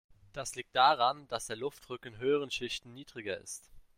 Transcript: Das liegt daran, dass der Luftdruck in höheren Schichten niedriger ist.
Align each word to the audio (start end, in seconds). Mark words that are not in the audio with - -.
Das 0.33 0.55
liegt 0.55 0.75
daran, 0.75 1.27
dass 1.27 1.45
der 1.45 1.57
Luftdruck 1.57 2.07
in 2.07 2.17
höheren 2.17 2.49
Schichten 2.49 2.91
niedriger 2.95 3.37
ist. 3.37 3.69